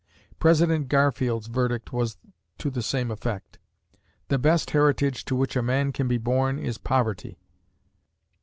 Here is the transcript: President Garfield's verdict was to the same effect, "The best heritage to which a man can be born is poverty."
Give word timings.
President 0.39 0.87
Garfield's 0.89 1.45
verdict 1.45 1.93
was 1.93 2.17
to 2.57 2.71
the 2.71 2.81
same 2.81 3.11
effect, 3.11 3.59
"The 4.29 4.39
best 4.39 4.71
heritage 4.71 5.23
to 5.25 5.35
which 5.35 5.55
a 5.55 5.61
man 5.61 5.91
can 5.91 6.07
be 6.07 6.17
born 6.17 6.57
is 6.57 6.79
poverty." 6.79 7.37